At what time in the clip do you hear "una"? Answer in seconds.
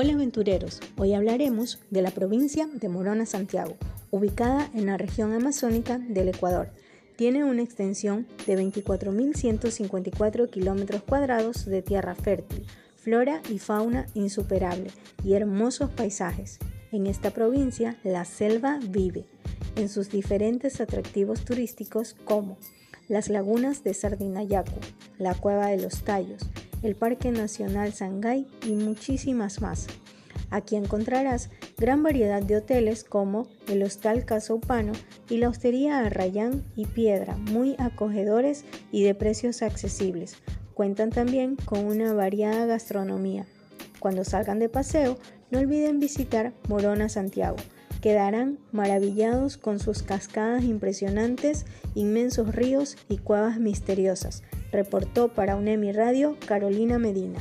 7.42-7.62, 41.84-42.14